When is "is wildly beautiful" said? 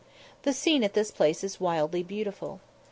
1.43-2.59